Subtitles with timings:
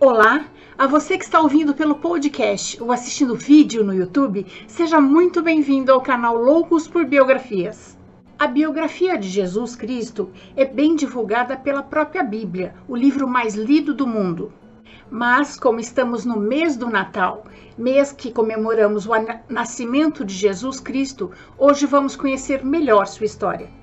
[0.00, 0.46] Olá,
[0.78, 5.90] a você que está ouvindo pelo podcast ou assistindo vídeo no YouTube, seja muito bem-vindo
[5.90, 7.98] ao canal Loucos por Biografias.
[8.38, 13.92] A biografia de Jesus Cristo é bem divulgada pela própria Bíblia, o livro mais lido
[13.92, 14.52] do mundo.
[15.10, 17.44] Mas, como estamos no mês do Natal,
[17.76, 19.10] mês que comemoramos o
[19.48, 23.77] nascimento de Jesus Cristo, hoje vamos conhecer melhor sua história.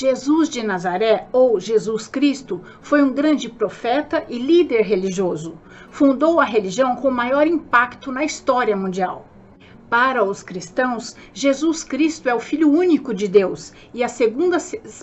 [0.00, 5.58] Jesus de Nazaré, ou Jesus Cristo, foi um grande profeta e líder religioso.
[5.90, 9.28] Fundou a religião com maior impacto na história mundial.
[9.90, 14.56] Para os cristãos, Jesus Cristo é o Filho único de Deus e a segunda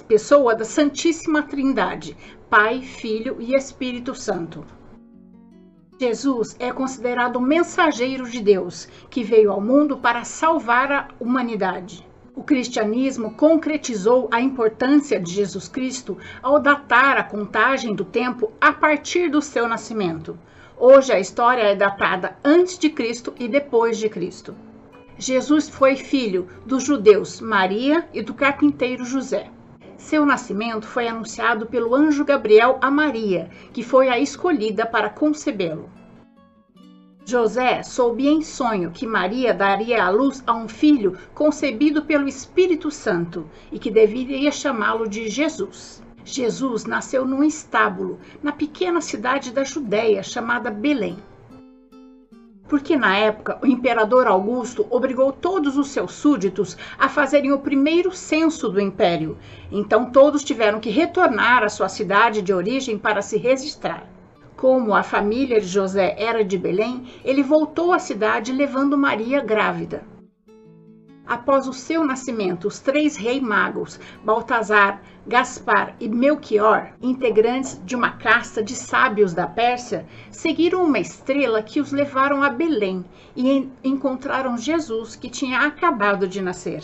[0.07, 2.17] pessoa da Santíssima Trindade,
[2.49, 4.65] Pai, Filho e Espírito Santo.
[6.01, 12.03] Jesus é considerado o mensageiro de Deus, que veio ao mundo para salvar a humanidade.
[12.37, 18.71] O cristianismo concretizou a importância de Jesus Cristo ao datar a contagem do tempo a
[18.71, 20.37] partir do seu nascimento.
[20.77, 24.53] Hoje a história é datada antes de Cristo e depois de Cristo.
[25.17, 29.49] Jesus foi filho dos judeus Maria e do carpinteiro José.
[29.97, 35.89] Seu nascimento foi anunciado pelo anjo Gabriel a Maria, que foi a escolhida para concebê-lo.
[37.29, 42.89] José soube em sonho que Maria daria à luz a um filho concebido pelo Espírito
[42.89, 46.01] Santo e que deveria chamá-lo de Jesus.
[46.23, 51.17] Jesus nasceu num estábulo, na pequena cidade da Judéia chamada Belém.
[52.65, 58.13] Porque na época o imperador Augusto obrigou todos os seus súditos a fazerem o primeiro
[58.13, 59.37] censo do império.
[59.69, 64.07] Então todos tiveram que retornar à sua cidade de origem para se registrar.
[64.57, 70.03] Como a família de José era de Belém, ele voltou à cidade levando Maria grávida.
[71.27, 78.13] Após o seu nascimento, os três reis magos, Baltazar, Gaspar e Melchior, integrantes de uma
[78.13, 83.05] casta de sábios da Pérsia, seguiram uma estrela que os levaram a Belém
[83.35, 86.83] e encontraram Jesus, que tinha acabado de nascer.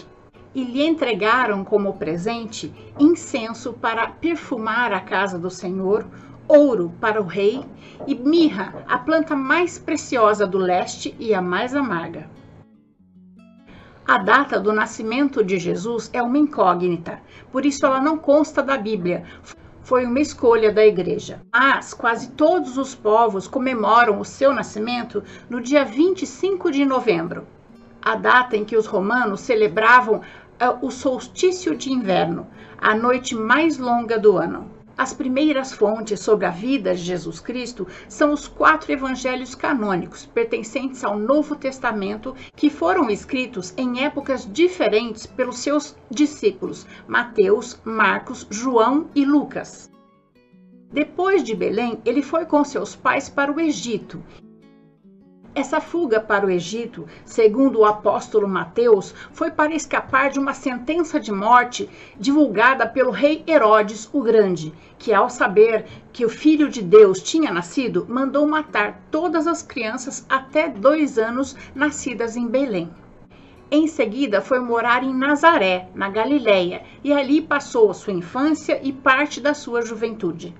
[0.53, 6.05] E lhe entregaram como presente incenso para perfumar a casa do Senhor,
[6.48, 7.65] ouro para o rei
[8.05, 12.30] e mirra, a planta mais preciosa do leste e a mais amarga.
[14.05, 17.21] A data do nascimento de Jesus é uma incógnita,
[17.52, 19.23] por isso ela não consta da Bíblia.
[19.81, 21.42] Foi uma escolha da igreja.
[21.54, 27.48] Mas quase todos os povos comemoram o seu nascimento no dia 25 de novembro,
[28.02, 33.77] a data em que os romanos celebravam uh, o solstício de inverno, a noite mais
[33.77, 34.70] longa do ano.
[34.95, 41.04] As primeiras fontes sobre a vida de Jesus Cristo são os quatro evangelhos canônicos, pertencentes
[41.04, 49.09] ao Novo Testamento, que foram escritos em épocas diferentes pelos seus discípulos, Mateus, Marcos, João
[49.15, 49.92] e Lucas.
[50.92, 54.23] Depois de Belém, ele foi com seus pais para o Egito
[55.55, 61.19] essa fuga para o Egito, segundo o apóstolo Mateus, foi para escapar de uma sentença
[61.19, 66.81] de morte divulgada pelo rei Herodes o Grande, que, ao saber que o filho de
[66.81, 72.89] Deus tinha nascido, mandou matar todas as crianças até dois anos nascidas em Belém.
[73.69, 79.42] Em seguida, foi morar em Nazaré, na Galiléia, e ali passou sua infância e parte
[79.42, 80.53] da sua juventude.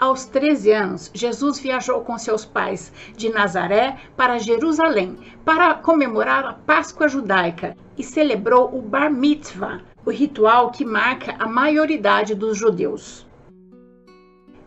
[0.00, 6.54] Aos 13 anos, Jesus viajou com seus pais de Nazaré para Jerusalém para comemorar a
[6.54, 13.26] Páscoa judaica e celebrou o Bar Mitzvah, o ritual que marca a maioridade dos judeus.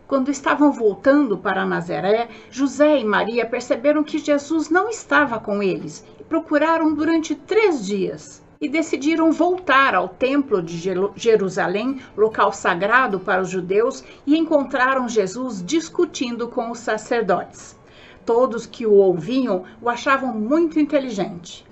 [0.06, 6.06] Quando estavam voltando para Nazaré, José e Maria perceberam que Jesus não estava com eles
[6.20, 10.78] e procuraram durante três dias e decidiram voltar ao Templo de
[11.14, 17.78] Jerusalém, local sagrado para os judeus, e encontraram Jesus discutindo com os sacerdotes.
[18.24, 21.66] Todos que o ouviam o achavam muito inteligente.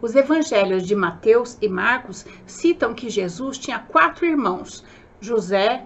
[0.00, 4.82] Os evangelhos de Mateus e Marcos citam que Jesus tinha quatro irmãos:
[5.20, 5.84] José,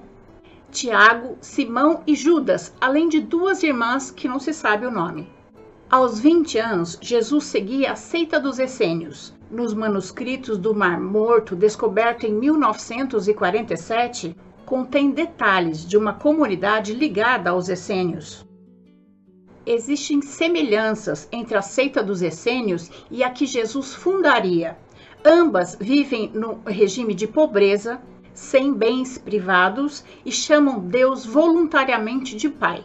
[0.71, 5.29] Tiago, Simão e Judas, além de duas irmãs que não se sabe o nome.
[5.91, 9.35] Aos 20 anos, Jesus seguia a seita dos essênios.
[9.51, 17.69] Nos manuscritos do Mar Morto, descoberto em 1947, contém detalhes de uma comunidade ligada aos
[17.69, 18.47] essênios.
[19.67, 24.79] Existem semelhanças entre a seita dos essênios e a que Jesus fundaria.
[25.25, 28.01] Ambas vivem no regime de pobreza,
[28.33, 32.85] sem bens privados e chamam Deus voluntariamente de Pai.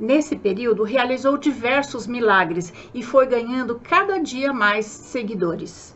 [0.00, 5.94] Nesse período, realizou diversos milagres e foi ganhando cada dia mais seguidores.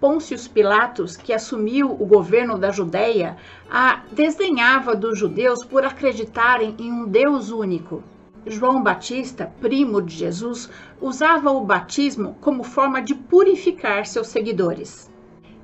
[0.00, 3.36] Pôncio Pilatos, que assumiu o governo da Judéia,
[3.70, 8.02] a desdenhava dos judeus por acreditarem em um Deus único.
[8.44, 10.68] João Batista, primo de Jesus,
[11.00, 15.08] usava o batismo como forma de purificar seus seguidores,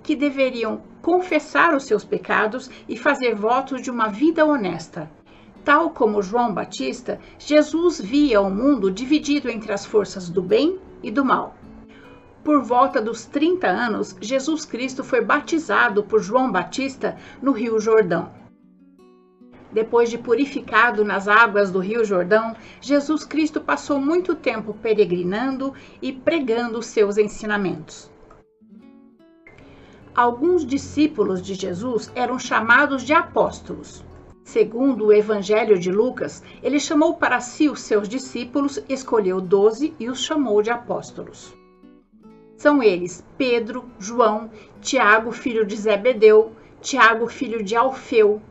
[0.04, 5.10] que deveriam confessar os seus pecados e fazer votos de uma vida honesta.
[5.64, 11.10] Tal como João Batista, Jesus via o mundo dividido entre as forças do bem e
[11.10, 11.54] do mal.
[12.42, 18.30] Por volta dos 30 anos, Jesus Cristo foi batizado por João Batista no Rio Jordão.
[19.72, 25.72] Depois de purificado nas águas do Rio Jordão, Jesus Cristo passou muito tempo peregrinando
[26.02, 28.10] e pregando seus ensinamentos.
[30.14, 34.04] Alguns discípulos de Jesus eram chamados de apóstolos.
[34.44, 40.08] Segundo o Evangelho de Lucas, ele chamou para si os seus discípulos, escolheu doze e
[40.08, 41.54] os chamou de apóstolos.
[42.56, 44.50] São eles Pedro, João,
[44.80, 48.42] Tiago, filho de Zebedeu, Tiago, filho de Alfeu,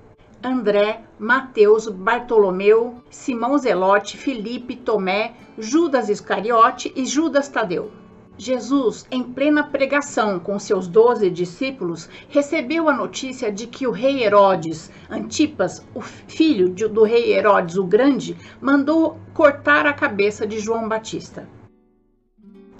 [0.43, 7.91] André, Mateus, Bartolomeu, Simão Zelote, Filipe, Tomé, Judas Iscariote e Judas Tadeu.
[8.37, 14.23] Jesus, em plena pregação com seus doze discípulos, recebeu a notícia de que o rei
[14.23, 20.87] Herodes, Antipas, o filho do rei Herodes o Grande, mandou cortar a cabeça de João
[20.89, 21.47] Batista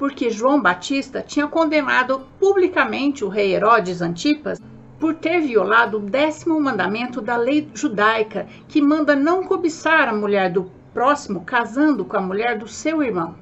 [0.01, 4.59] porque João Batista tinha condenado publicamente o rei Herodes Antipas
[4.99, 10.51] por ter violado o décimo mandamento da lei judaica, que manda não cobiçar a mulher
[10.51, 13.35] do próximo casando com a mulher do seu irmão.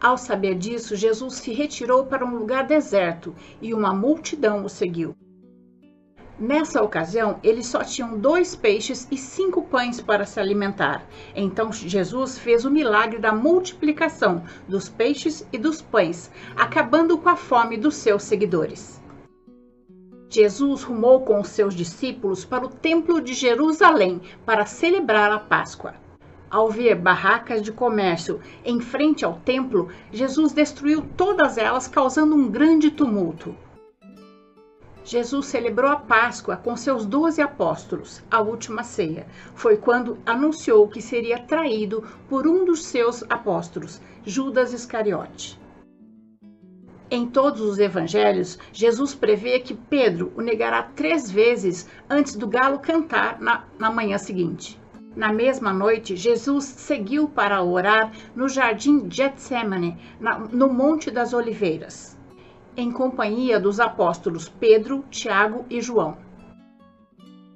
[0.00, 5.14] Ao saber disso, Jesus se retirou para um lugar deserto e uma multidão o seguiu.
[6.38, 11.04] Nessa ocasião, eles só tinham dois peixes e cinco pães para se alimentar.
[11.36, 17.36] Então Jesus fez o milagre da multiplicação dos peixes e dos pães, acabando com a
[17.36, 19.02] fome dos seus seguidores.
[20.30, 25.94] Jesus rumou com os seus discípulos para o Templo de Jerusalém para celebrar a Páscoa.
[26.50, 32.50] Ao ver barracas de comércio em frente ao templo, Jesus destruiu todas elas, causando um
[32.50, 33.54] grande tumulto.
[35.04, 39.28] Jesus celebrou a Páscoa com seus doze apóstolos, a última ceia.
[39.54, 45.56] Foi quando anunciou que seria traído por um dos seus apóstolos, Judas Iscariote.
[47.08, 52.80] Em todos os evangelhos, Jesus prevê que Pedro o negará três vezes antes do galo
[52.80, 54.79] cantar na, na manhã seguinte.
[55.16, 59.98] Na mesma noite, Jesus seguiu para orar no jardim Getsemane,
[60.52, 62.18] no Monte das Oliveiras
[62.76, 66.16] em companhia dos apóstolos Pedro, Tiago e João.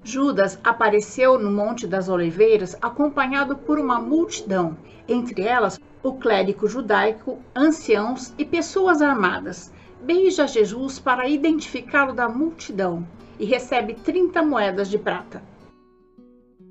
[0.03, 4.77] Judas apareceu no Monte das Oliveiras acompanhado por uma multidão,
[5.09, 9.73] entre elas o clérigo judaico, anciãos e pessoas armadas.
[10.03, 13.06] Beija Jesus para identificá-lo da multidão
[13.39, 15.43] e recebe 30 moedas de prata.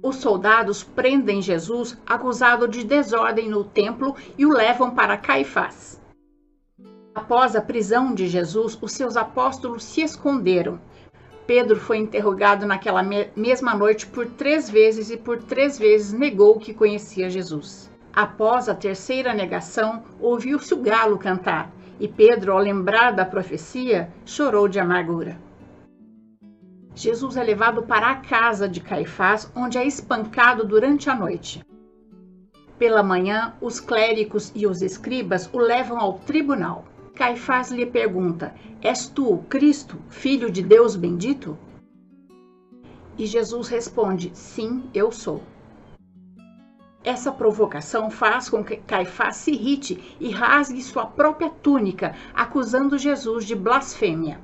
[0.04, 5.98] Os soldados prendem Jesus acusado de desordem no templo e o levam para Caifás.
[7.16, 10.78] Após a prisão de Jesus, os seus apóstolos se esconderam.
[11.48, 13.02] Pedro foi interrogado naquela
[13.34, 17.90] mesma noite por três vezes e por três vezes negou que conhecia Jesus.
[18.12, 24.68] Após a terceira negação, ouviu-se o galo cantar, e Pedro, ao lembrar da profecia, chorou
[24.68, 25.40] de amargura.
[26.96, 31.66] Jesus é levado para a casa de Caifás, onde é espancado durante a noite.
[32.78, 36.86] Pela manhã, os clérigos e os escribas o levam ao tribunal.
[37.16, 41.58] Caifás lhe pergunta: És tu o Cristo, filho de Deus bendito?
[43.18, 45.42] E Jesus responde: Sim, eu sou.
[47.04, 53.46] Essa provocação faz com que Caifás se irrite e rasgue sua própria túnica, acusando Jesus
[53.46, 54.40] de blasfêmia.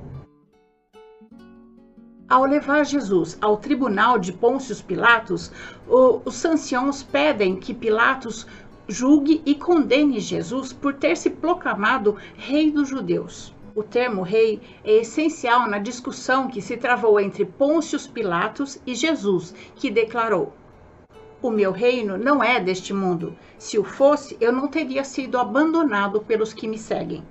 [2.29, 5.51] Ao levar Jesus ao tribunal de Pôncio Pilatos,
[5.88, 8.45] os sanciãos pedem que Pilatos
[8.88, 13.51] julgue e condene Jesus por ter se proclamado rei dos judeus.
[13.74, 19.55] O termo rei é essencial na discussão que se travou entre Pôncio Pilatos e Jesus,
[19.75, 20.53] que declarou:
[21.41, 23.36] O meu reino não é deste mundo.
[23.57, 27.24] Se o fosse, eu não teria sido abandonado pelos que me seguem.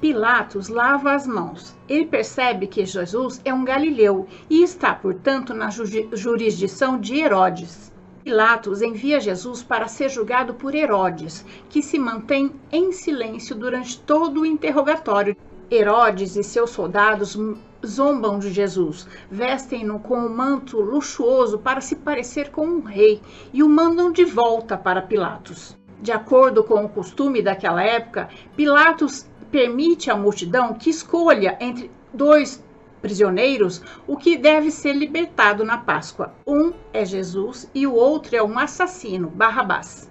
[0.00, 1.76] Pilatos lava as mãos.
[1.86, 7.92] Ele percebe que Jesus é um galileu e está, portanto, na jurisdição de Herodes.
[8.24, 14.40] Pilatos envia Jesus para ser julgado por Herodes, que se mantém em silêncio durante todo
[14.40, 15.36] o interrogatório.
[15.70, 17.38] Herodes e seus soldados
[17.86, 23.20] zombam de Jesus, vestem-no com um manto luxuoso para se parecer com um rei
[23.52, 25.78] e o mandam de volta para Pilatos.
[26.02, 32.62] De acordo com o costume daquela época, Pilatos permite à multidão que escolha entre dois
[33.00, 36.34] prisioneiros o que deve ser libertado na Páscoa.
[36.46, 40.10] Um é Jesus e o outro é um assassino, Barrabás.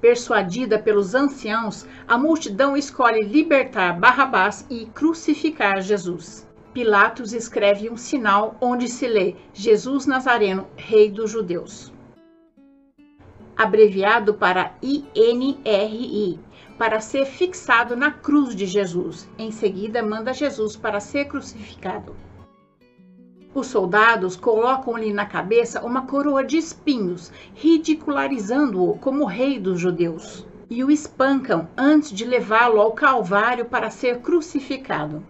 [0.00, 6.48] Persuadida pelos anciãos, a multidão escolhe libertar Barrabás e crucificar Jesus.
[6.74, 11.91] Pilatos escreve um sinal onde se lê Jesus Nazareno, Rei dos Judeus.
[13.56, 16.40] Abreviado para INRI,
[16.78, 19.28] para ser fixado na cruz de Jesus.
[19.38, 22.16] Em seguida, manda Jesus para ser crucificado.
[23.54, 30.82] Os soldados colocam-lhe na cabeça uma coroa de espinhos, ridicularizando-o como rei dos judeus, e
[30.82, 35.22] o espancam antes de levá-lo ao Calvário para ser crucificado.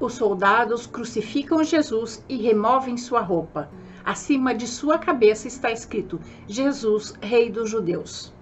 [0.00, 3.70] Os soldados crucificam Jesus e removem sua roupa.
[4.04, 8.32] Acima de sua cabeça está escrito: Jesus, Rei dos Judeus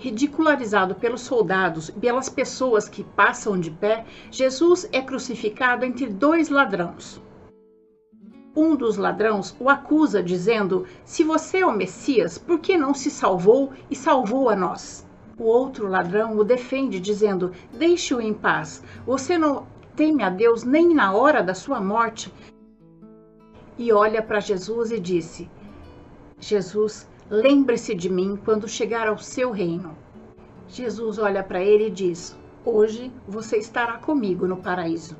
[0.00, 6.48] ridicularizado pelos soldados e pelas pessoas que passam de pé, Jesus é crucificado entre dois
[6.48, 7.20] ladrões.
[8.56, 13.10] Um dos ladrões o acusa, dizendo: Se você é o Messias, por que não se
[13.10, 15.06] salvou e salvou a nós?
[15.38, 18.82] O outro ladrão o defende, dizendo: Deixe-o em paz.
[19.06, 22.32] Você não teme a Deus nem na hora da sua morte?
[23.80, 25.50] E olha para Jesus e disse:
[26.38, 29.96] Jesus, Lembre-se de mim quando chegar ao seu reino.
[30.68, 35.16] Jesus olha para ele e diz: Hoje você estará comigo no paraíso.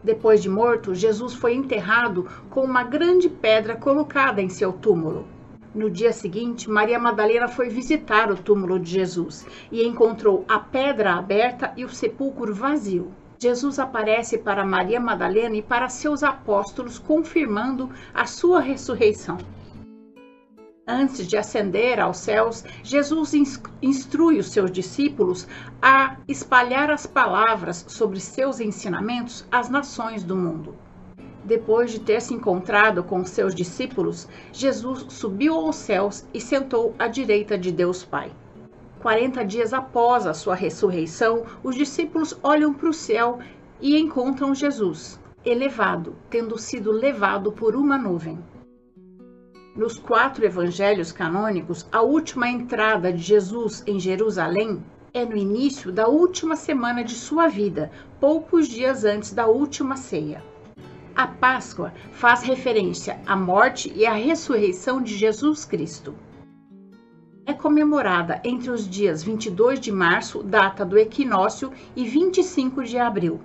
[0.00, 5.26] Depois de morto, Jesus foi enterrado com uma grande pedra colocada em seu túmulo.
[5.74, 11.14] No dia seguinte, Maria Madalena foi visitar o túmulo de Jesus e encontrou a pedra
[11.14, 13.10] aberta e o sepulcro vazio.
[13.44, 19.36] Jesus aparece para Maria Madalena e para seus apóstolos, confirmando a sua ressurreição.
[20.88, 23.34] Antes de ascender aos céus, Jesus
[23.82, 25.46] instrui os seus discípulos
[25.82, 30.74] a espalhar as palavras sobre seus ensinamentos às nações do mundo.
[31.44, 37.08] Depois de ter se encontrado com seus discípulos, Jesus subiu aos céus e sentou à
[37.08, 38.32] direita de Deus Pai.
[39.04, 43.38] Quarenta dias após a sua ressurreição, os discípulos olham para o céu
[43.78, 48.38] e encontram Jesus, elevado, tendo sido levado por uma nuvem.
[49.76, 54.82] Nos quatro evangelhos canônicos, a última entrada de Jesus em Jerusalém
[55.12, 60.42] é no início da última semana de sua vida, poucos dias antes da última ceia.
[61.14, 66.14] A Páscoa faz referência à morte e à ressurreição de Jesus Cristo.
[67.46, 73.38] É comemorada entre os dias 22 de março, data do equinócio, e 25 de abril.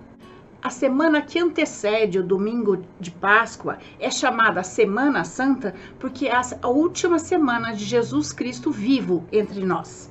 [0.61, 6.67] A semana que antecede o domingo de Páscoa é chamada Semana Santa porque é a
[6.69, 10.09] última semana de Jesus Cristo vivo entre nós.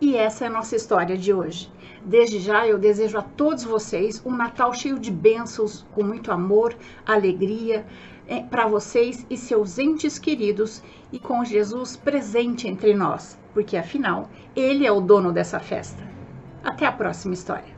[0.00, 1.70] E essa é a nossa história de hoje.
[2.04, 6.76] Desde já eu desejo a todos vocês um Natal cheio de bênçãos, com muito amor,
[7.06, 7.86] alegria
[8.50, 14.86] para vocês e seus entes queridos e com Jesus presente entre nós, porque afinal, Ele
[14.86, 16.02] é o dono dessa festa.
[16.62, 17.73] Até a próxima história.